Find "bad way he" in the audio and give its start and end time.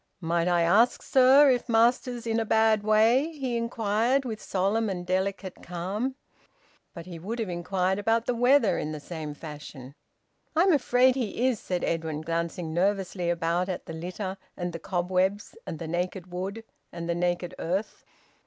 2.43-3.55